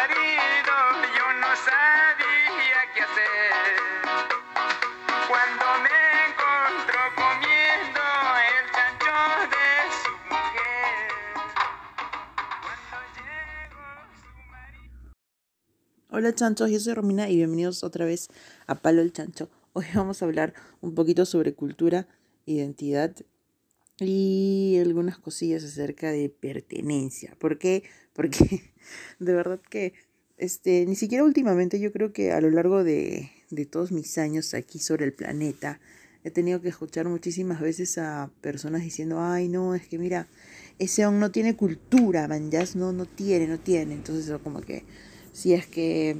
[0.00, 0.76] marido
[1.16, 3.52] yo no sabía qué hacer.
[5.28, 8.02] Cuando me encontró comiendo
[8.48, 9.16] el chancho
[9.52, 9.66] de
[10.00, 11.08] su mujer.
[12.62, 13.88] Cuando llegó
[14.22, 15.12] su marido.
[16.10, 18.28] Hola chanchos, yo soy Romina y bienvenidos otra vez
[18.66, 19.50] a Palo el Chancho.
[19.74, 22.06] Hoy vamos a hablar un poquito sobre cultura,
[22.46, 23.14] identidad
[24.00, 27.36] y algunas cosillas acerca de pertenencia.
[27.38, 27.84] ¿Por qué?
[28.12, 28.62] Porque
[29.18, 29.94] de verdad que
[30.36, 34.54] este, ni siquiera últimamente, yo creo que a lo largo de, de todos mis años
[34.54, 35.80] aquí sobre el planeta,
[36.24, 40.28] he tenido que escuchar muchísimas veces a personas diciendo, ay no, es que mira,
[40.78, 43.94] ese on no tiene cultura, man, no, no tiene, no tiene.
[43.94, 44.84] Entonces eso como que,
[45.32, 46.16] si es que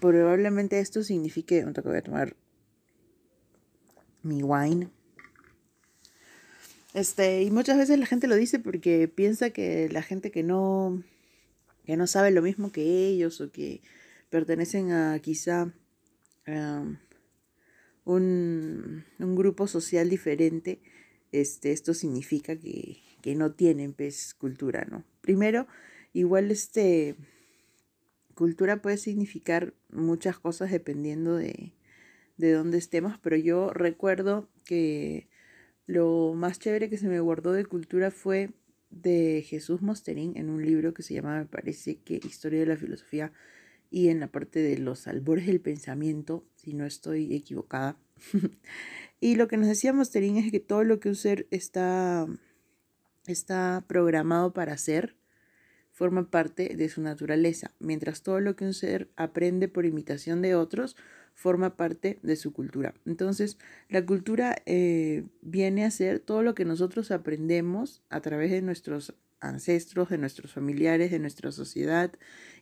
[0.00, 2.36] probablemente esto signifique, un toque voy a tomar
[4.22, 4.90] mi wine.
[6.96, 11.02] Este, y muchas veces la gente lo dice porque piensa que la gente que no,
[11.84, 13.82] que no sabe lo mismo que ellos o que
[14.30, 15.74] pertenecen a quizá
[18.06, 20.80] un, un grupo social diferente,
[21.32, 25.04] este, esto significa que, que no tienen pues, cultura, ¿no?
[25.20, 25.66] Primero,
[26.14, 27.14] igual este,
[28.34, 31.74] cultura puede significar muchas cosas dependiendo de,
[32.38, 35.28] de dónde estemos, pero yo recuerdo que
[35.86, 38.50] lo más chévere que se me guardó de cultura fue
[38.90, 42.76] de Jesús Mosterín en un libro que se llama, me parece que Historia de la
[42.76, 43.32] Filosofía
[43.90, 47.96] y en la parte de los albores del pensamiento, si no estoy equivocada.
[49.20, 52.26] y lo que nos decía Mosterín es que todo lo que un ser está,
[53.26, 55.16] está programado para hacer
[55.92, 60.54] forma parte de su naturaleza, mientras todo lo que un ser aprende por imitación de
[60.54, 60.96] otros
[61.36, 62.94] forma parte de su cultura.
[63.04, 63.58] Entonces,
[63.90, 69.14] la cultura eh, viene a ser todo lo que nosotros aprendemos a través de nuestros
[69.40, 72.10] ancestros, de nuestros familiares, de nuestra sociedad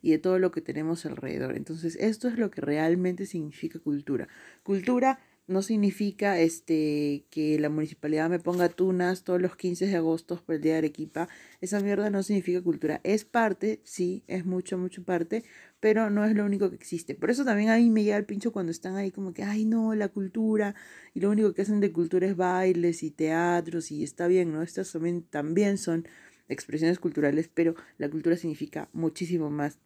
[0.02, 1.56] y de todo lo que tenemos alrededor.
[1.56, 4.26] Entonces, esto es lo que realmente significa cultura.
[4.64, 10.42] Cultura no significa este que la municipalidad me ponga tunas todos los 15 de agosto
[10.44, 11.28] por el día de Arequipa.
[11.60, 13.00] Esa mierda no significa cultura.
[13.04, 15.44] Es parte, sí, es mucho, mucho parte,
[15.80, 17.14] pero no es lo único que existe.
[17.14, 19.66] Por eso también a mí me llega el pincho cuando están ahí como que, ay
[19.66, 20.74] no, la cultura,
[21.12, 24.62] y lo único que hacen de cultura es bailes y teatros, y está bien, ¿no?
[24.62, 26.08] Estas también, también son
[26.48, 29.78] expresiones culturales, pero la cultura significa muchísimo más.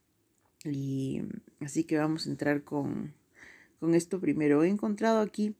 [0.64, 1.22] Y
[1.60, 3.14] así que vamos a entrar con,
[3.80, 4.62] con esto primero.
[4.62, 5.54] He encontrado aquí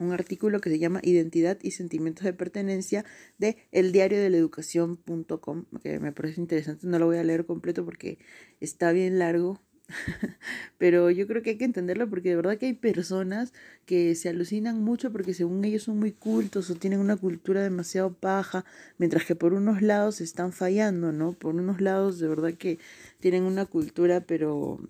[0.00, 3.04] un artículo que se llama Identidad y Sentimientos de Pertenencia
[3.38, 8.18] de eldiariodeLeducación.com, que me parece interesante, no lo voy a leer completo porque
[8.60, 9.60] está bien largo,
[10.78, 13.52] pero yo creo que hay que entenderlo porque de verdad que hay personas
[13.84, 18.14] que se alucinan mucho porque según ellos son muy cultos o tienen una cultura demasiado
[18.14, 18.64] paja,
[18.98, 21.32] mientras que por unos lados están fallando, ¿no?
[21.32, 22.78] Por unos lados de verdad que
[23.18, 24.80] tienen una cultura pero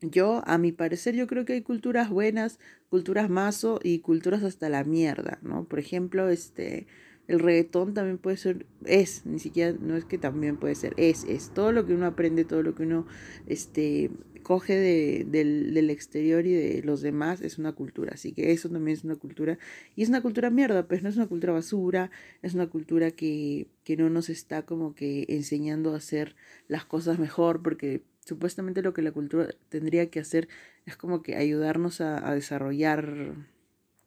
[0.00, 4.68] yo, a mi parecer, yo creo que hay culturas buenas, culturas mazo y culturas hasta
[4.68, 5.64] la mierda, ¿no?
[5.64, 6.86] Por ejemplo, este,
[7.26, 11.24] el reggaetón también puede ser, es, ni siquiera, no es que también puede ser, es,
[11.24, 13.06] es, todo lo que uno aprende, todo lo que uno,
[13.46, 14.10] este,
[14.42, 18.70] coge de, del, del exterior y de los demás es una cultura, así que eso
[18.70, 19.58] también es una cultura,
[19.94, 22.10] y es una cultura mierda, pues no es una cultura basura,
[22.40, 26.36] es una cultura que, que no nos está como que enseñando a hacer
[26.68, 30.48] las cosas mejor, porque supuestamente lo que la cultura tendría que hacer
[30.84, 33.34] es como que ayudarnos a, desarrollar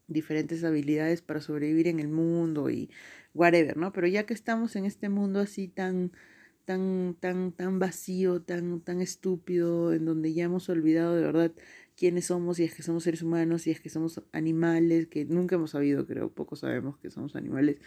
[0.08, 2.92] diferentes habilidades para sobrevivir en el mundo y
[3.34, 3.92] whatever, ¿no?
[3.92, 6.12] Pero ya que estamos en este mundo así tan
[6.66, 11.52] tan tan tan vacío, tan tan estúpido en donde ya hemos olvidado de verdad
[11.96, 15.56] quiénes somos, si es que somos seres humanos, si es que somos animales, que nunca
[15.56, 17.78] hemos sabido, creo, poco sabemos que somos animales,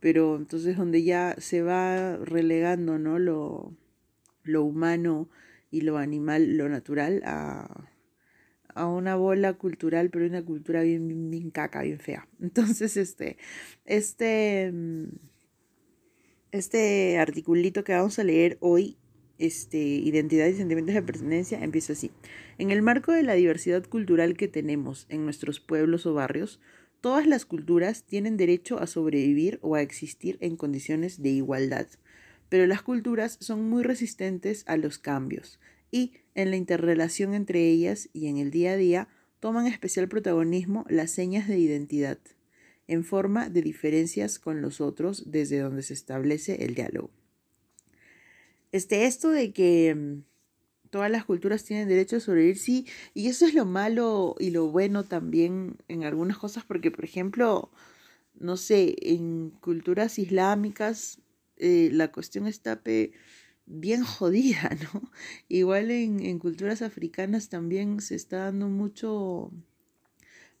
[0.00, 3.18] pero entonces donde ya se va relegando, ¿no?
[3.20, 3.72] Lo,
[4.42, 5.28] lo humano
[5.70, 7.88] y lo animal, lo natural, a,
[8.76, 12.28] a una bola cultural, pero una cultura bien, bien, caca, bien fea.
[12.40, 13.38] Entonces, este,
[13.84, 14.72] este,
[16.52, 18.96] este articulito que vamos a leer hoy,
[19.38, 22.10] este, Identidad y Sentimientos de Pertenencia, empieza así.
[22.58, 26.60] En el marco de la diversidad cultural que tenemos en nuestros pueblos o barrios,
[27.00, 31.86] todas las culturas tienen derecho a sobrevivir o a existir en condiciones de igualdad
[32.48, 35.58] pero las culturas son muy resistentes a los cambios
[35.90, 39.08] y en la interrelación entre ellas y en el día a día
[39.40, 42.18] toman especial protagonismo las señas de identidad,
[42.88, 47.10] en forma de diferencias con los otros desde donde se establece el diálogo.
[48.72, 50.22] Este, esto de que mm,
[50.90, 54.68] todas las culturas tienen derecho a sobrevivir, sí, y eso es lo malo y lo
[54.68, 57.70] bueno también en algunas cosas, porque por ejemplo,
[58.38, 61.20] no sé, en culturas islámicas
[61.56, 62.80] eh, la cuestión está
[63.66, 65.10] bien jodida, ¿no?
[65.48, 69.50] Igual en, en culturas africanas también se está dando mucho,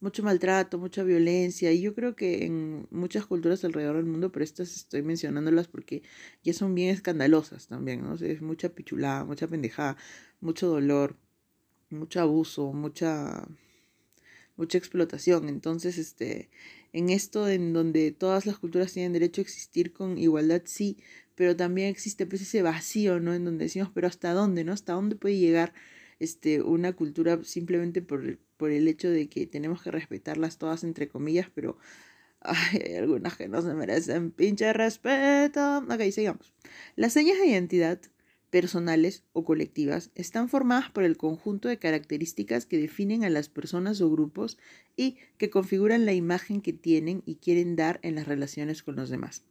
[0.00, 4.44] mucho maltrato, mucha violencia, y yo creo que en muchas culturas alrededor del mundo, pero
[4.44, 6.02] estas estoy mencionándolas porque
[6.42, 8.14] ya son bien escandalosas también, ¿no?
[8.14, 9.96] es mucha pichulada, mucha pendejada,
[10.40, 11.16] mucho dolor,
[11.90, 13.46] mucho abuso, mucha
[14.56, 15.48] mucha explotación.
[15.48, 16.50] Entonces, este,
[16.92, 20.98] en esto en donde todas las culturas tienen derecho a existir con igualdad, sí,
[21.34, 23.34] pero también existe pues ese vacío, ¿no?
[23.34, 24.72] En donde decimos, pero ¿hasta dónde, no?
[24.72, 25.74] ¿Hasta dónde puede llegar
[26.18, 31.08] este, una cultura simplemente por, por el hecho de que tenemos que respetarlas todas, entre
[31.08, 31.78] comillas, pero
[32.40, 35.78] hay algunas que no se merecen pinche respeto.
[35.78, 36.52] Ok, sigamos.
[36.96, 38.00] Las señas de identidad
[38.50, 44.00] personales o colectivas están formadas por el conjunto de características que definen a las personas
[44.00, 44.58] o grupos
[44.96, 49.10] y que configuran la imagen que tienen y quieren dar en las relaciones con los
[49.10, 49.44] demás.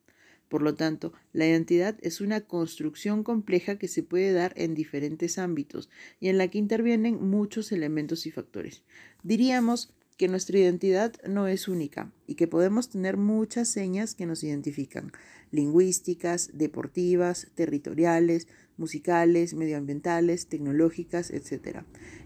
[0.48, 5.38] Por lo tanto, la identidad es una construcción compleja que se puede dar en diferentes
[5.38, 5.90] ámbitos
[6.20, 8.84] y en la que intervienen muchos elementos y factores.
[9.24, 14.44] Diríamos que nuestra identidad no es única y que podemos tener muchas señas que nos
[14.44, 15.12] identifican,
[15.52, 18.48] lingüísticas, deportivas, territoriales,
[18.78, 21.80] musicales, medioambientales, tecnológicas, etc.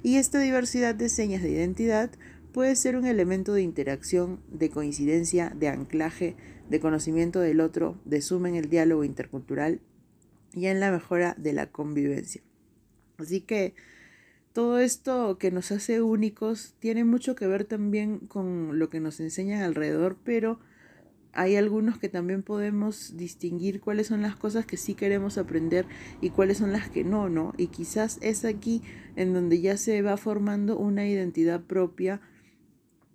[0.03, 2.12] Y esta diversidad de señas de identidad
[2.53, 6.36] puede ser un elemento de interacción, de coincidencia, de anclaje,
[6.69, 9.81] de conocimiento del otro, de suma en el diálogo intercultural
[10.53, 12.41] y en la mejora de la convivencia.
[13.18, 13.75] Así que
[14.54, 19.19] todo esto que nos hace únicos tiene mucho que ver también con lo que nos
[19.19, 20.60] enseñan alrededor, pero
[21.34, 25.86] hay algunos que también podemos distinguir cuáles son las cosas que sí queremos aprender
[26.22, 27.54] y cuáles son las que no, ¿no?
[27.57, 28.81] Y quizás es aquí
[29.16, 32.22] en donde ya se va formando una identidad propia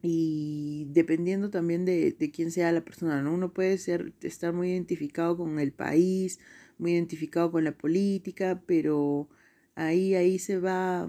[0.01, 3.35] y dependiendo también de, de quién sea la persona, ¿no?
[3.35, 6.39] Uno puede ser, estar muy identificado con el país,
[6.79, 9.29] muy identificado con la política, pero
[9.77, 11.09] ahí, ahí se va,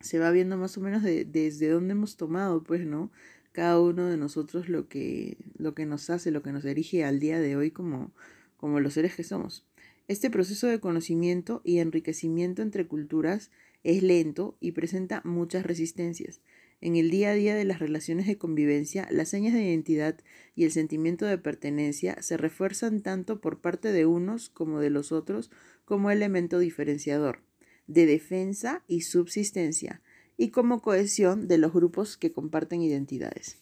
[0.00, 3.10] se va viendo más o menos de, desde dónde hemos tomado, pues, ¿no?
[3.52, 7.18] Cada uno de nosotros lo que, lo que nos hace, lo que nos erige al
[7.18, 8.12] día de hoy como,
[8.56, 9.66] como los seres que somos.
[10.06, 13.50] Este proceso de conocimiento y enriquecimiento entre culturas
[13.84, 16.40] es lento y presenta muchas resistencias.
[16.80, 20.16] En el día a día de las relaciones de convivencia, las señas de identidad
[20.54, 25.10] y el sentimiento de pertenencia se refuerzan tanto por parte de unos como de los
[25.10, 25.50] otros
[25.84, 27.40] como elemento diferenciador
[27.88, 30.00] de defensa y subsistencia,
[30.36, 33.56] y como cohesión de los grupos que comparten identidades.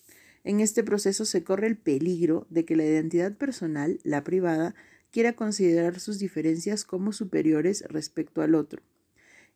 [0.44, 4.74] En este proceso se corre el peligro de que la identidad personal, la privada,
[5.10, 8.82] quiera considerar sus diferencias como superiores respecto al otro,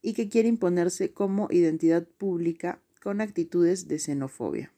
[0.02, 4.72] y que quiera imponerse como identidad pública con actitudes de xenofobia.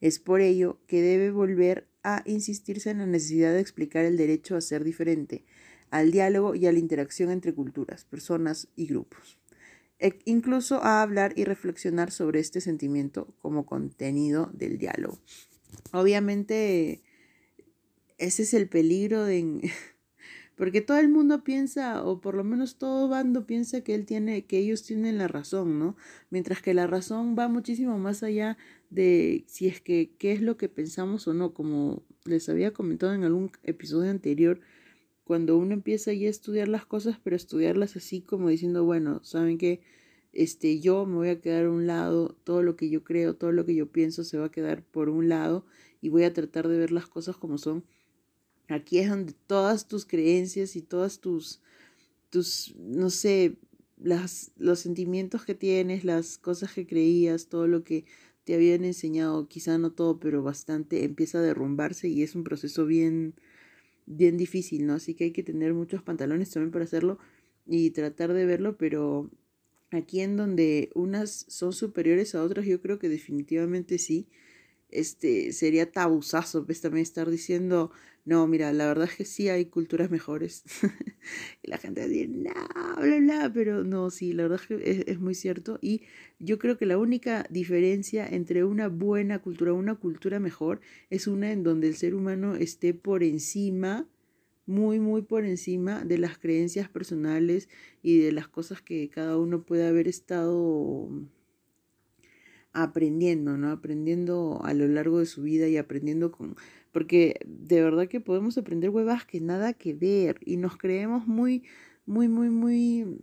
[0.00, 4.56] Es por ello que debe volver a insistirse en la necesidad de explicar el derecho
[4.56, 5.44] a ser diferente,
[5.94, 9.38] al diálogo y a la interacción entre culturas, personas y grupos.
[10.00, 15.20] E incluso a hablar y reflexionar sobre este sentimiento como contenido del diálogo.
[15.92, 17.00] Obviamente,
[18.18, 19.70] ese es el peligro de...
[20.56, 24.46] Porque todo el mundo piensa, o por lo menos todo bando piensa que él tiene,
[24.46, 25.96] que ellos tienen la razón, ¿no?
[26.30, 28.56] Mientras que la razón va muchísimo más allá
[28.90, 33.14] de si es que qué es lo que pensamos o no, como les había comentado
[33.14, 34.60] en algún episodio anterior,
[35.24, 39.58] cuando uno empieza ya a estudiar las cosas, pero estudiarlas así como diciendo, bueno, saben
[39.58, 39.80] que
[40.32, 43.52] este, yo me voy a quedar a un lado, todo lo que yo creo, todo
[43.52, 45.64] lo que yo pienso se va a quedar por un lado
[46.00, 47.84] y voy a tratar de ver las cosas como son.
[48.68, 51.60] Aquí es donde todas tus creencias y todas tus,
[52.30, 53.56] tus, no sé,
[53.96, 58.04] las, los sentimientos que tienes, las cosas que creías, todo lo que
[58.44, 62.86] te habían enseñado, quizá no todo, pero bastante, empieza a derrumbarse y es un proceso
[62.86, 63.34] bien,
[64.06, 64.94] bien difícil, ¿no?
[64.94, 67.18] Así que hay que tener muchos pantalones también para hacerlo
[67.66, 69.30] y tratar de verlo, pero
[69.90, 74.28] aquí en donde unas son superiores a otras, yo creo que definitivamente sí.
[74.90, 77.90] Este sería tabuzazo, pues también estar diciendo,
[78.26, 80.64] no, mira, la verdad es que sí hay culturas mejores.
[81.62, 82.52] y la gente dice, no,
[82.96, 85.78] bla, bla, pero no, sí, la verdad es que es, es, muy cierto.
[85.82, 86.02] Y
[86.38, 91.52] yo creo que la única diferencia entre una buena cultura, una cultura mejor, es una
[91.52, 94.08] en donde el ser humano esté por encima,
[94.66, 97.68] muy, muy por encima de las creencias personales
[98.02, 101.10] y de las cosas que cada uno puede haber estado
[102.72, 103.70] aprendiendo, ¿no?
[103.70, 106.56] Aprendiendo a lo largo de su vida y aprendiendo con...
[106.94, 111.64] Porque de verdad que podemos aprender huevas que nada que ver y nos creemos muy,
[112.06, 113.18] muy, muy, muy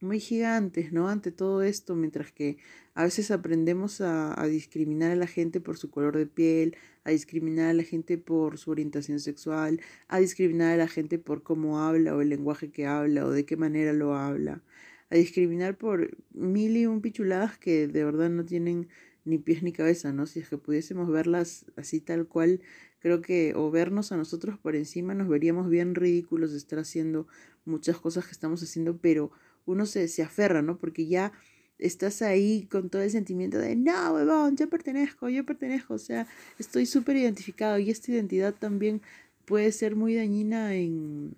[0.00, 1.08] muy gigantes, ¿no?
[1.08, 2.56] Ante todo esto, mientras que
[2.94, 7.70] a veces aprendemos a, discriminar a la gente por su color de piel, a discriminar
[7.70, 12.16] a la gente por su orientación sexual, a discriminar a la gente por cómo habla
[12.16, 14.62] o el lenguaje que habla o de qué manera lo habla,
[15.10, 18.88] a discriminar por mil y un pichuladas que de verdad no tienen
[19.24, 20.26] ni pies ni cabeza, ¿no?
[20.26, 22.60] Si es que pudiésemos verlas así tal cual,
[23.00, 27.26] creo que o vernos a nosotros por encima nos veríamos bien ridículos de estar haciendo
[27.64, 29.32] muchas cosas que estamos haciendo, pero
[29.66, 30.78] uno se, se aferra, ¿no?
[30.78, 31.32] Porque ya
[31.78, 36.26] estás ahí con todo el sentimiento de, no, huevón, yo pertenezco, yo pertenezco, o sea,
[36.58, 39.00] estoy súper identificado y esta identidad también
[39.46, 41.34] puede ser muy dañina en,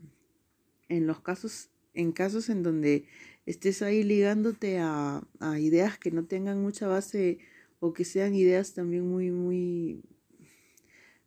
[0.89, 3.05] en los casos, en casos en donde
[3.47, 7.39] estés ahí ligándote a, a ideas que no tengan mucha base
[7.81, 10.03] o que sean ideas también muy, muy,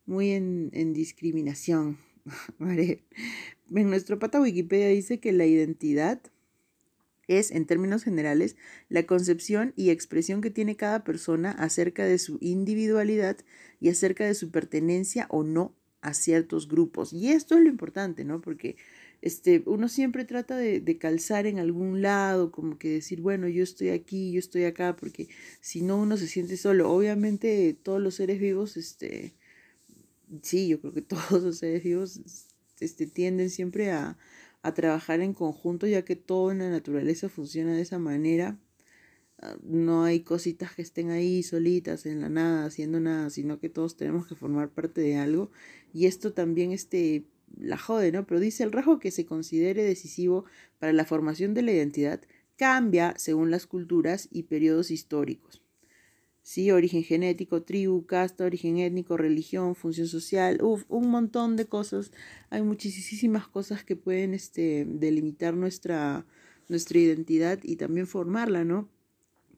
[0.05, 1.97] muy en, en discriminación.
[3.71, 6.21] En nuestro pata Wikipedia dice que la identidad
[7.27, 8.55] es, en términos generales,
[8.89, 13.37] la concepción y expresión que tiene cada persona acerca de su individualidad
[13.79, 17.13] y acerca de su pertenencia o no a ciertos grupos.
[17.13, 18.41] Y esto es lo importante, ¿no?
[18.41, 18.75] Porque
[19.21, 23.63] este, uno siempre trata de, de, calzar en algún lado, como que decir, bueno, yo
[23.63, 25.29] estoy aquí, yo estoy acá, porque
[25.61, 26.91] si no uno se siente solo.
[26.91, 29.33] Obviamente todos los seres vivos, este,
[30.41, 32.19] sí, yo creo que todos los seres vivos
[32.79, 34.17] este, tienden siempre a,
[34.61, 38.57] a trabajar en conjunto, ya que todo en la naturaleza funciona de esa manera.
[39.39, 43.69] Ah, no hay cositas que estén ahí solitas en la nada, haciendo nada, sino que
[43.69, 45.51] todos tenemos que formar parte de algo.
[45.93, 47.25] Y esto también este,
[47.59, 48.25] la jode, ¿no?
[48.25, 50.45] Pero dice el rasgo que se considere decisivo
[50.79, 52.21] para la formación de la identidad
[52.57, 55.64] cambia según las culturas y periodos históricos.
[56.45, 62.11] Sí, origen genético, tribu, casta, origen étnico, religión, función social, uf, un montón de cosas.
[62.51, 66.23] Hay muchísimas cosas que pueden este, delimitar nuestra,
[66.69, 68.87] nuestra identidad y también formarla, ¿no?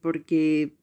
[0.02, 0.78] Porque,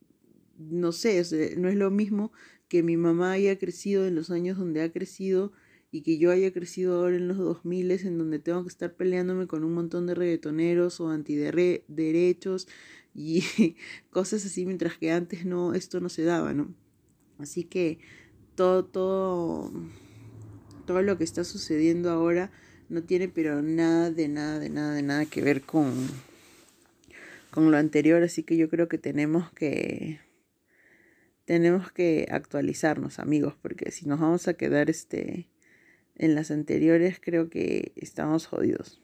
[0.59, 1.23] no sé,
[1.57, 2.33] no es lo mismo
[2.69, 5.53] que mi mamá haya crecido en los años donde ha crecido
[5.91, 9.47] y que yo haya crecido ahora en los 2000 en donde tengo que estar peleándome
[9.47, 12.69] con un montón de reggaetoneros o antiderechos
[13.15, 13.45] y
[14.11, 16.75] cosas así, mientras que antes no, esto no se daba, ¿no?
[17.39, 17.99] Así que
[18.55, 19.73] todo, todo,
[20.87, 22.51] todo lo que está sucediendo ahora
[22.89, 25.93] no tiene pero nada de nada, de nada, de nada que ver con,
[27.51, 30.21] con lo anterior, así que yo creo que tenemos que
[31.45, 35.49] tenemos que actualizarnos, amigos, porque si nos vamos a quedar este
[36.17, 39.04] en las anteriores, creo que estamos jodidos.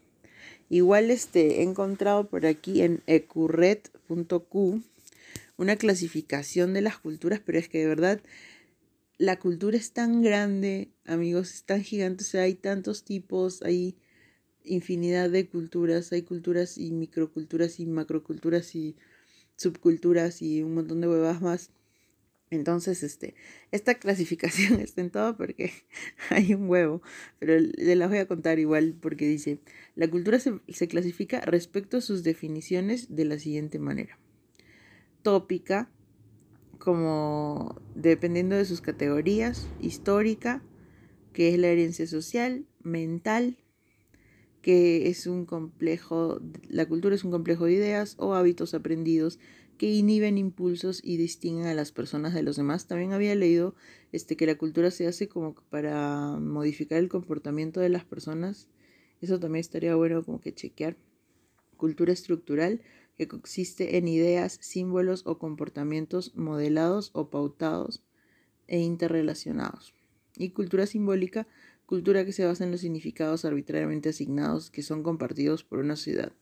[0.68, 4.82] Igual este, he encontrado por aquí en ecurret.q
[5.56, 8.20] una clasificación de las culturas, pero es que de verdad
[9.18, 13.98] la cultura es tan grande, amigos, es tan gigante, o sea, hay tantos tipos, hay
[14.64, 18.96] infinidad de culturas, hay culturas y microculturas y macroculturas y
[19.56, 21.70] subculturas y un montón de huevas más
[22.50, 23.34] entonces, este,
[23.70, 25.72] esta clasificación está en todo porque
[26.30, 27.00] hay un huevo,
[27.38, 29.60] pero le la voy a contar igual porque dice,
[29.94, 34.18] la cultura se, se, clasifica respecto a sus definiciones de la siguiente manera.
[35.22, 35.90] Tópica,
[36.78, 40.62] como dependiendo de sus categorías, histórica,
[41.32, 43.58] que es la herencia social, mental,
[44.62, 49.38] que es un complejo, la cultura es un complejo de ideas o hábitos aprendidos
[49.80, 52.86] que inhiben impulsos y distinguen a las personas de los demás.
[52.86, 53.74] También había leído
[54.12, 58.68] este, que la cultura se hace como para modificar el comportamiento de las personas.
[59.22, 60.98] Eso también estaría bueno como que chequear.
[61.78, 62.82] Cultura estructural,
[63.16, 68.02] que consiste en ideas, símbolos o comportamientos modelados o pautados
[68.66, 69.94] e interrelacionados.
[70.36, 71.46] Y cultura simbólica,
[71.86, 76.34] cultura que se basa en los significados arbitrariamente asignados que son compartidos por una ciudad.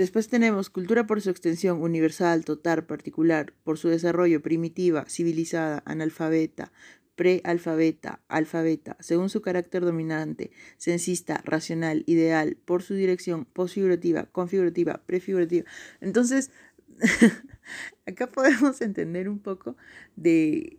[0.00, 6.72] Después tenemos cultura por su extensión universal, total, particular, por su desarrollo primitiva, civilizada, analfabeta,
[7.16, 15.66] prealfabeta, alfabeta, según su carácter dominante, sensista, racional, ideal, por su dirección, posfigurativa, configurativa, prefigurativa.
[16.00, 16.50] Entonces,
[18.06, 19.76] acá podemos entender un poco
[20.16, 20.78] de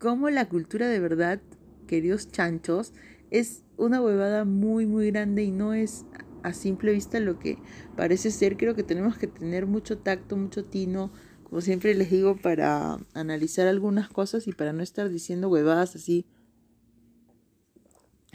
[0.00, 1.40] cómo la cultura de verdad,
[1.86, 2.94] queridos chanchos,
[3.30, 6.04] es una huevada muy, muy grande y no es
[6.46, 7.58] a simple vista lo que
[7.96, 8.56] parece ser.
[8.56, 11.10] Creo que tenemos que tener mucho tacto, mucho tino,
[11.42, 16.24] como siempre les digo, para analizar algunas cosas y para no estar diciendo huevadas así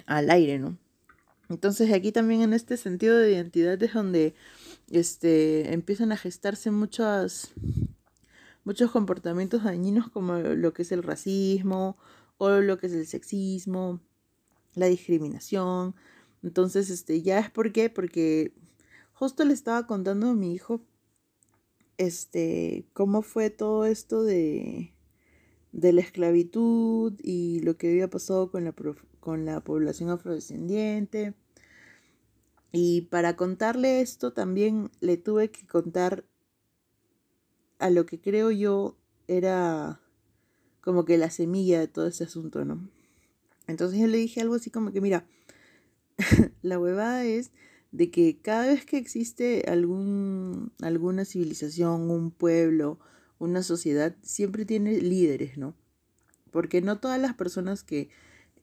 [0.06, 0.77] al aire, ¿no?
[1.48, 4.36] Entonces aquí también en este sentido de identidad es donde
[4.89, 7.53] este, empiezan a gestarse muchos,
[8.65, 11.98] muchos comportamientos dañinos como lo que es el racismo
[12.38, 14.01] o lo que es el sexismo,
[14.75, 15.96] la discriminación,
[16.43, 18.53] entonces, este, ya es por qué, porque
[19.13, 20.81] justo le estaba contando a mi hijo,
[21.98, 24.93] este, cómo fue todo esto de,
[25.71, 28.74] de la esclavitud y lo que había pasado con la,
[29.19, 31.36] con la población afrodescendiente.
[32.71, 36.25] Y para contarle esto también le tuve que contar
[37.79, 40.00] a lo que creo yo era
[40.81, 42.89] como que la semilla de todo ese asunto, ¿no?
[43.67, 45.25] Entonces yo le dije algo así como que, mira,
[46.62, 47.51] la huevada es
[47.92, 53.00] de que cada vez que existe algún, alguna civilización, un pueblo,
[53.38, 55.75] una sociedad, siempre tiene líderes, ¿no?
[56.51, 58.10] Porque no todas las personas que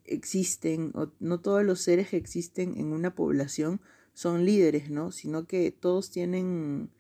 [0.05, 3.81] existen, o no todos los seres que existen en una población
[4.15, 5.12] son líderes, ¿no?
[5.12, 6.91] Sino que todos tienen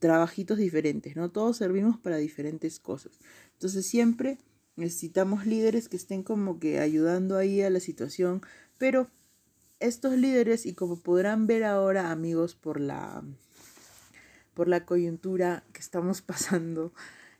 [0.00, 1.30] trabajitos diferentes, ¿no?
[1.30, 3.20] Todos servimos para diferentes cosas.
[3.52, 4.38] Entonces siempre
[4.76, 8.40] necesitamos líderes que estén como que ayudando ahí a la situación,
[8.80, 9.10] pero
[9.78, 13.22] estos líderes, y como podrán ver ahora, amigos, por la
[14.54, 16.92] por la coyuntura que estamos pasando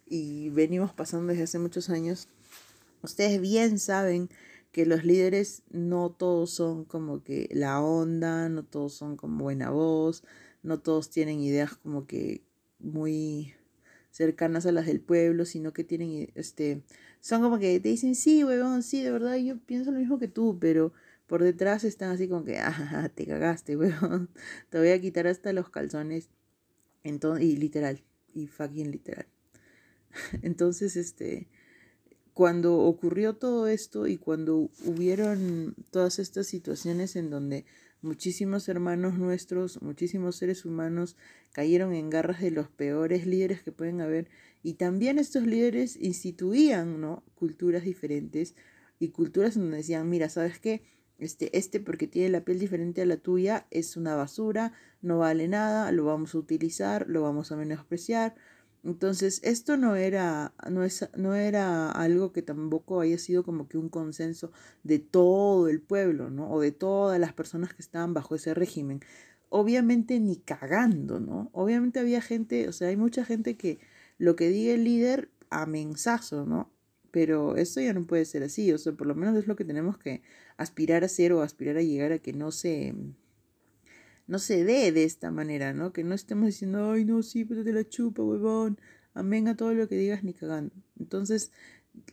[0.06, 2.28] y venimos pasando desde hace muchos años,
[3.02, 4.28] ustedes bien saben
[4.70, 9.70] que los líderes no todos son como que la onda, no todos son como buena
[9.70, 10.22] voz,
[10.62, 12.42] no todos tienen ideas como que
[12.78, 13.54] muy
[14.10, 16.82] cercanas a las del pueblo, sino que tienen, este,
[17.20, 20.28] son como que te dicen, sí, huevón, sí, de verdad, yo pienso lo mismo que
[20.28, 20.92] tú, pero
[21.30, 24.28] por detrás están así como que, ah, te cagaste, huevón,
[24.68, 26.28] te voy a quitar hasta los calzones,
[27.04, 28.02] entonces, y literal,
[28.34, 29.26] y fucking literal.
[30.42, 31.48] Entonces, este,
[32.34, 37.64] cuando ocurrió todo esto y cuando hubieron todas estas situaciones en donde
[38.02, 41.18] Muchísimos hermanos nuestros, muchísimos seres humanos
[41.52, 44.26] cayeron en garras de los peores líderes que pueden haber
[44.62, 47.22] y también estos líderes instituían ¿no?
[47.34, 48.54] culturas diferentes
[48.98, 50.82] y culturas donde decían, mira, ¿sabes qué?
[51.20, 54.72] Este, este porque tiene la piel diferente a la tuya es una basura,
[55.02, 58.34] no vale nada, lo vamos a utilizar, lo vamos a menospreciar,
[58.82, 63.76] entonces, esto no era, no, es, no era algo que tampoco haya sido como que
[63.76, 64.52] un consenso
[64.84, 66.50] de todo el pueblo, ¿no?
[66.50, 69.00] O de todas las personas que estaban bajo ese régimen.
[69.50, 71.50] Obviamente ni cagando, ¿no?
[71.52, 73.80] Obviamente había gente, o sea, hay mucha gente que
[74.18, 76.70] lo que diga el líder, amensazo, ¿no?
[77.10, 79.64] Pero esto ya no puede ser así, o sea, por lo menos es lo que
[79.64, 80.22] tenemos que
[80.56, 82.94] aspirar a hacer o aspirar a llegar a que no se
[84.26, 85.92] no se dé de esta manera, ¿no?
[85.92, 88.78] Que no estemos diciendo, ay, no, sí, pero te la chupa, huevón.
[89.12, 90.72] Amén a todo lo que digas ni cagando.
[91.00, 91.50] Entonces,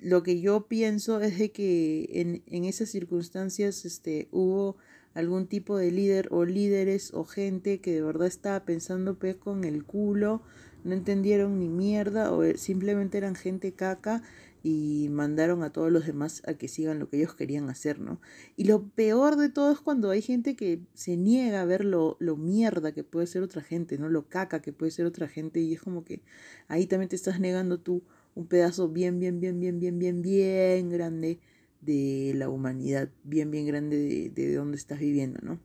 [0.01, 4.77] lo que yo pienso es de que en, en esas circunstancias este, hubo
[5.13, 9.63] algún tipo de líder o líderes o gente que de verdad estaba pensando pues con
[9.63, 10.41] el culo,
[10.83, 14.23] no entendieron ni mierda o simplemente eran gente caca
[14.69, 18.19] y mandaron a todos los demás a que sigan lo que ellos querían hacer, ¿no?
[18.57, 22.17] Y lo peor de todo es cuando hay gente que se niega a ver lo,
[22.19, 24.09] lo mierda que puede ser otra gente, ¿no?
[24.09, 26.21] Lo caca que puede ser otra gente y es como que
[26.67, 28.03] ahí también te estás negando tú
[28.35, 31.39] un pedazo bien, bien, bien, bien, bien, bien, bien grande
[31.79, 35.61] de la humanidad, bien, bien grande de, de donde estás viviendo, ¿no?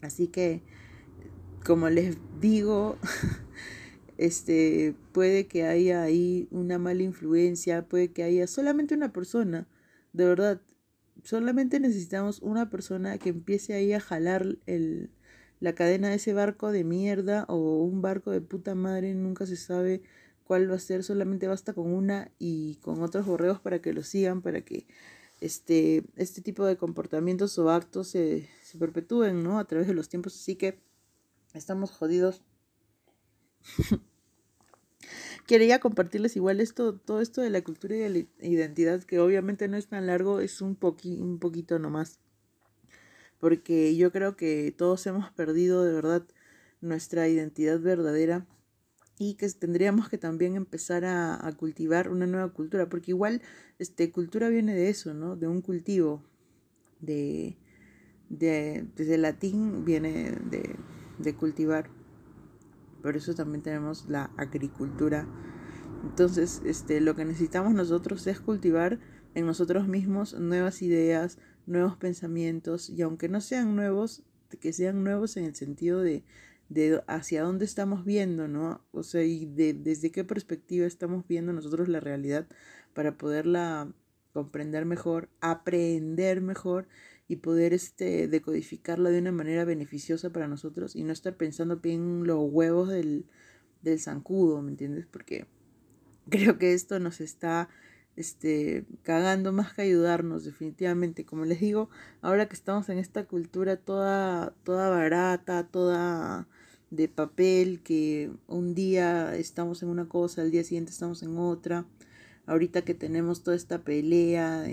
[0.00, 0.62] Así que,
[1.62, 2.96] como les digo,
[4.20, 9.66] este, puede que haya ahí una mala influencia, puede que haya solamente una persona,
[10.12, 10.60] de verdad,
[11.24, 15.10] solamente necesitamos una persona que empiece ahí a jalar el,
[15.58, 19.56] la cadena de ese barco de mierda o un barco de puta madre, nunca se
[19.56, 20.02] sabe
[20.44, 24.02] cuál va a ser, solamente basta con una y con otros borreos para que lo
[24.02, 24.86] sigan, para que
[25.40, 29.58] este, este tipo de comportamientos o actos se, se perpetúen, ¿no?
[29.58, 30.78] A través de los tiempos, así que
[31.54, 32.42] estamos jodidos.
[35.46, 39.68] quería compartirles igual esto, todo esto de la cultura y de la identidad, que obviamente
[39.68, 42.18] no es tan largo, es un, poqui, un poquito nomás.
[43.38, 46.26] Porque yo creo que todos hemos perdido de verdad
[46.80, 48.46] nuestra identidad verdadera
[49.18, 53.42] y que tendríamos que también empezar a, cultivar una nueva cultura, porque igual
[53.78, 55.36] este, cultura viene de eso, ¿no?
[55.36, 56.22] De un cultivo,
[57.00, 57.56] de,
[58.30, 60.76] de desde latín viene de,
[61.18, 61.90] de cultivar.
[63.02, 65.26] Por eso también tenemos la agricultura.
[66.02, 68.98] Entonces, este, lo que necesitamos nosotros es cultivar
[69.34, 74.22] en nosotros mismos nuevas ideas, nuevos pensamientos, y aunque no sean nuevos,
[74.60, 76.24] que sean nuevos en el sentido de,
[76.68, 78.82] de hacia dónde estamos viendo, ¿no?
[78.92, 82.46] O sea, y de, desde qué perspectiva estamos viendo nosotros la realidad
[82.94, 83.92] para poderla
[84.32, 86.88] comprender mejor, aprender mejor
[87.30, 92.26] y poder este, decodificarla de una manera beneficiosa para nosotros y no estar pensando en
[92.26, 93.24] los huevos del,
[93.82, 95.06] del zancudo, ¿me entiendes?
[95.06, 95.46] Porque
[96.28, 97.68] creo que esto nos está
[98.16, 101.24] este, cagando más que ayudarnos, definitivamente.
[101.24, 101.88] Como les digo,
[102.20, 106.48] ahora que estamos en esta cultura toda, toda barata, toda
[106.90, 111.86] de papel, que un día estamos en una cosa, al día siguiente estamos en otra.
[112.46, 114.68] Ahorita que tenemos toda esta pelea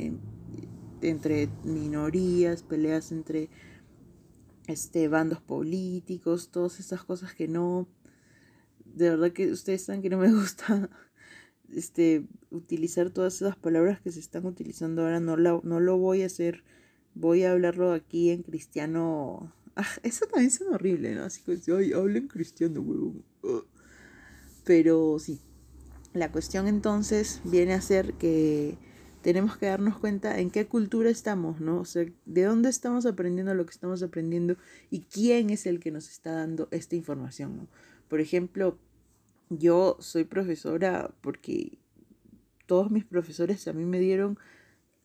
[1.02, 3.50] entre minorías, peleas entre
[4.68, 7.88] este, bandos políticos, todas esas cosas que no,
[8.86, 10.90] de verdad que ustedes saben que no me gusta
[11.74, 16.28] este, utilizar todas esas palabras que se están utilizando ahora, no, no lo voy a
[16.28, 16.64] hacer,
[17.14, 19.54] voy a hablarlo aquí en cristiano.
[19.80, 21.22] Ah, eso también suena horrible, ¿no?
[21.22, 23.24] Así que, ay, habla en cristiano, huevón.
[24.64, 25.40] Pero sí,
[26.14, 28.80] la cuestión entonces viene a ser que
[29.28, 31.82] tenemos que darnos cuenta en qué cultura estamos, ¿no?
[31.82, 34.56] O sea, de dónde estamos aprendiendo lo que estamos aprendiendo
[34.90, 37.68] y quién es el que nos está dando esta información, ¿no?
[38.08, 38.78] Por ejemplo,
[39.50, 41.78] yo soy profesora porque
[42.68, 44.40] todos mis profesores a mí me dieron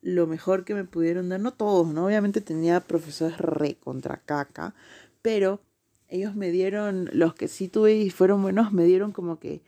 [0.02, 2.06] lo mejor que me pudieron dar, no todos, ¿no?
[2.06, 4.72] Obviamente tenía profesores re contra caca,
[5.20, 5.60] pero
[6.06, 9.62] ellos me dieron, los que sí tuve y fueron buenos, me dieron como que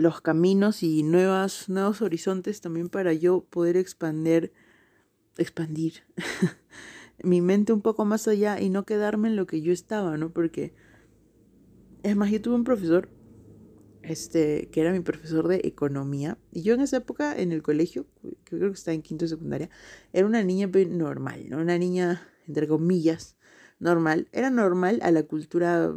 [0.00, 4.52] los caminos y nuevas, nuevos horizontes también para yo poder expandir,
[5.36, 6.02] expandir
[7.22, 10.30] mi mente un poco más allá y no quedarme en lo que yo estaba, ¿no?
[10.30, 10.74] Porque,
[12.02, 13.08] es más, yo tuve un profesor,
[14.02, 18.06] este, que era mi profesor de economía, y yo en esa época en el colegio,
[18.44, 19.70] creo que estaba en quinto de secundaria,
[20.12, 21.58] era una niña normal, ¿no?
[21.58, 23.36] Una niña, entre comillas,
[23.78, 24.28] normal.
[24.32, 25.96] Era normal a la cultura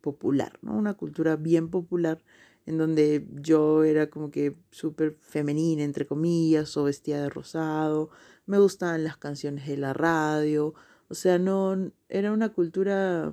[0.00, 0.76] popular, ¿no?
[0.76, 2.22] Una cultura bien popular
[2.66, 8.10] en donde yo era como que súper femenina, entre comillas, o vestía de rosado,
[8.46, 10.74] me gustaban las canciones de la radio,
[11.08, 13.30] o sea, no, era una cultura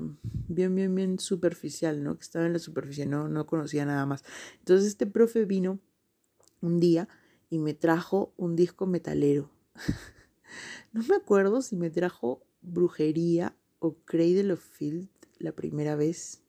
[0.48, 2.16] bien, bien, bien superficial, ¿no?
[2.18, 4.24] Que estaba en la superficie, no, no conocía nada más.
[4.60, 5.80] Entonces este profe vino
[6.62, 7.08] un día
[7.50, 9.50] y me trajo un disco metalero.
[10.92, 16.41] no me acuerdo si me trajo Brujería o Cradle of Field la primera vez.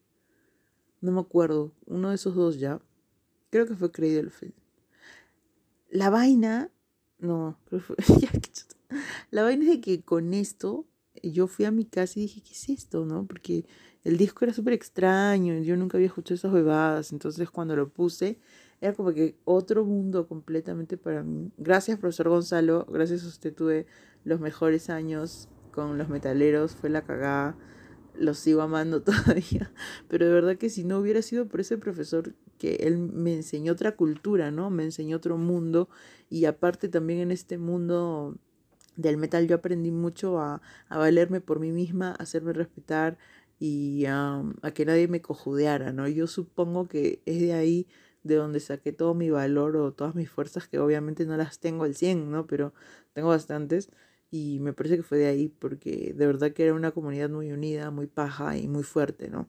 [1.02, 1.74] No me acuerdo.
[1.86, 2.80] Uno de esos dos ya.
[3.50, 4.54] Creo que fue Cradle Field.
[5.90, 6.70] La vaina.
[7.18, 7.96] No, creo que fue.
[9.30, 10.86] la vaina es de que con esto
[11.22, 13.04] yo fui a mi casa y dije, ¿qué es esto?
[13.04, 13.26] ¿No?
[13.26, 13.66] Porque
[14.04, 15.58] el disco era súper extraño.
[15.58, 17.12] Yo nunca había escuchado esas bebadas.
[17.12, 18.38] Entonces cuando lo puse,
[18.80, 21.50] era como que otro mundo completamente para mí.
[21.58, 22.86] Gracias, profesor Gonzalo.
[22.88, 23.86] Gracias a usted tuve
[24.24, 26.76] los mejores años con los metaleros.
[26.76, 27.56] Fue la cagada
[28.14, 29.72] lo sigo amando todavía,
[30.08, 33.72] pero de verdad que si no hubiera sido por ese profesor que él me enseñó
[33.72, 34.70] otra cultura, ¿no?
[34.70, 35.88] Me enseñó otro mundo
[36.30, 38.36] y aparte también en este mundo
[38.96, 43.18] del metal yo aprendí mucho a, a valerme por mí misma, a hacerme respetar
[43.58, 44.42] y a
[44.74, 46.08] que nadie me cojudeara, ¿no?
[46.08, 47.86] Yo supongo que es de ahí
[48.24, 51.84] de donde saqué todo mi valor o todas mis fuerzas, que obviamente no las tengo
[51.84, 52.46] al 100, ¿no?
[52.46, 52.74] Pero
[53.12, 53.90] tengo bastantes
[54.32, 57.52] y me parece que fue de ahí porque de verdad que era una comunidad muy
[57.52, 59.46] unida, muy paja y muy fuerte, ¿no?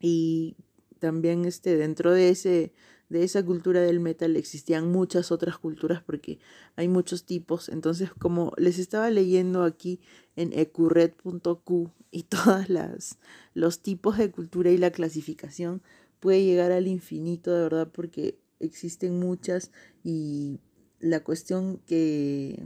[0.00, 0.56] Y
[1.00, 2.72] también este, dentro de, ese,
[3.08, 6.38] de esa cultura del metal existían muchas otras culturas porque
[6.76, 7.68] hay muchos tipos.
[7.68, 10.00] Entonces, como les estaba leyendo aquí
[10.36, 13.18] en ecurred.q y todas las
[13.52, 15.82] los tipos de cultura y la clasificación
[16.20, 19.72] puede llegar al infinito, de verdad, porque existen muchas
[20.04, 20.60] y
[21.00, 22.64] la cuestión que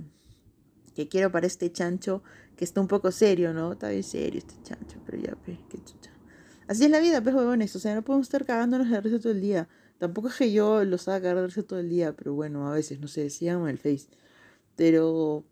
[0.95, 2.23] que quiero para este chancho
[2.57, 3.73] que está un poco serio, ¿no?
[3.73, 6.11] Está bien serio este chancho, pero ya, pues, qué chucha.
[6.69, 7.75] Así es la vida, pues, huevones.
[7.77, 9.69] O sea, no podemos estar cagándonos de risa todo el día.
[9.99, 12.75] Tampoco es que yo los haga cagar de risa todo el día, pero bueno, a
[12.75, 14.09] veces, no sé, síganme el face.
[14.77, 15.45] Pero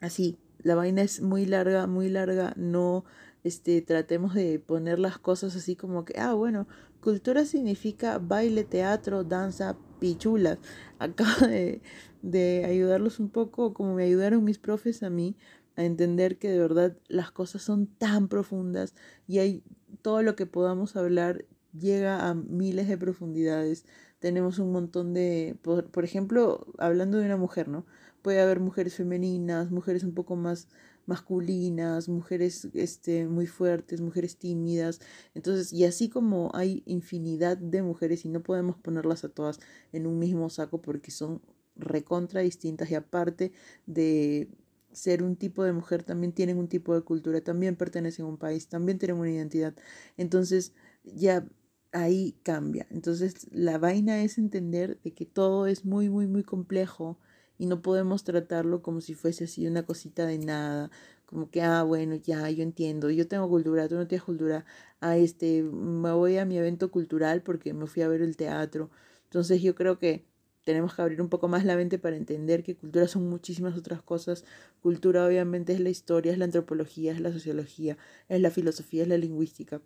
[0.00, 2.54] así, la vaina es muy larga, muy larga.
[2.56, 3.04] No
[3.44, 6.66] este, tratemos de poner las cosas así como que, ah, bueno,
[7.00, 10.58] cultura significa baile, teatro, danza, pichulas.
[10.98, 11.80] Acabo de,
[12.22, 15.36] de ayudarlos un poco, como me ayudaron mis profes a mí,
[15.76, 18.94] a entender que de verdad las cosas son tan profundas
[19.26, 19.62] y hay
[20.02, 21.44] todo lo que podamos hablar
[21.78, 23.84] llega a miles de profundidades.
[24.18, 27.86] Tenemos un montón de, por, por ejemplo, hablando de una mujer, ¿no?
[28.22, 30.68] Puede haber mujeres femeninas, mujeres un poco más
[31.06, 35.00] masculinas, mujeres este, muy fuertes, mujeres tímidas.
[35.34, 39.60] Entonces, y así como hay infinidad de mujeres y no podemos ponerlas a todas
[39.92, 41.40] en un mismo saco porque son
[41.80, 43.52] recontra distintas y aparte
[43.86, 44.48] de
[44.92, 48.38] ser un tipo de mujer, también tienen un tipo de cultura, también pertenecen a un
[48.38, 49.74] país, también tienen una identidad.
[50.16, 50.72] Entonces
[51.04, 51.46] ya
[51.92, 52.86] ahí cambia.
[52.90, 57.18] Entonces la vaina es entender de que todo es muy, muy, muy complejo
[57.58, 60.90] y no podemos tratarlo como si fuese así una cosita de nada,
[61.26, 64.64] como que, ah, bueno, ya, yo entiendo, yo tengo cultura, tú no tienes cultura,
[65.00, 68.90] ah, este, me voy a mi evento cultural porque me fui a ver el teatro.
[69.24, 70.24] Entonces yo creo que
[70.70, 74.02] tenemos que abrir un poco más la mente para entender que cultura son muchísimas otras
[74.02, 74.44] cosas.
[74.80, 79.08] Cultura obviamente es la historia, es la antropología, es la sociología, es la filosofía, es
[79.08, 79.82] la lingüística.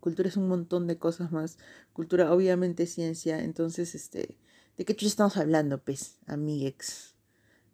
[0.00, 1.58] Cultura es un montón de cosas más.
[1.92, 3.42] Cultura obviamente es ciencia.
[3.42, 4.38] Entonces, este,
[4.76, 7.14] ¿de qué chucha estamos hablando, pues, amiguex?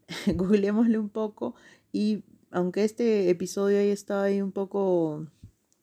[0.35, 1.55] Googleémosle un poco
[1.93, 5.27] y aunque este episodio ahí estaba ahí un poco,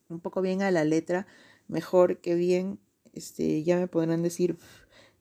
[0.09, 1.27] un poco bien a la letra,
[1.67, 2.79] mejor que bien,
[3.13, 4.57] este, ya me podrán decir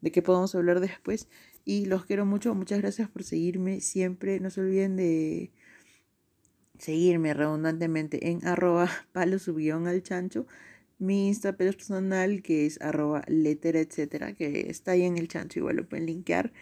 [0.02, 1.28] de qué podemos hablar después.
[1.64, 4.38] Y los quiero mucho, muchas gracias por seguirme siempre.
[4.40, 5.50] No se olviden de
[6.78, 10.46] seguirme redundantemente en arroba palo subión al chancho.
[10.98, 15.76] Mi Insta personal que es arroba letra etcétera, que está ahí en el chancho, igual
[15.76, 16.52] lo pueden linkear.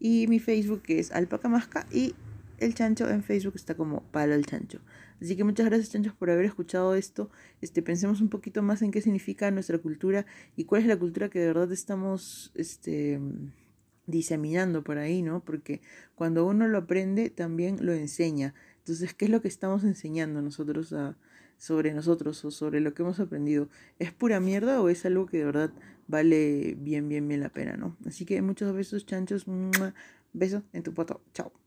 [0.00, 2.14] Y mi Facebook que es alpacamasca y
[2.58, 4.80] el chancho en Facebook está como palo el chancho.
[5.20, 7.30] Así que muchas gracias chanchos por haber escuchado esto.
[7.60, 11.28] Este, pensemos un poquito más en qué significa nuestra cultura y cuál es la cultura
[11.28, 13.20] que de verdad estamos este,
[14.06, 15.44] diseminando por ahí, ¿no?
[15.44, 15.80] Porque
[16.14, 18.54] cuando uno lo aprende, también lo enseña.
[18.78, 21.16] Entonces, ¿qué es lo que estamos enseñando nosotros a,
[21.56, 23.68] sobre nosotros o sobre lo que hemos aprendido?
[23.98, 25.72] ¿Es pura mierda o es algo que de verdad
[26.06, 27.96] vale bien, bien, bien la pena, ¿no?
[28.06, 29.46] Así que muchos besos, chanchos.
[30.32, 31.22] Besos en tu poto.
[31.32, 31.63] Chao.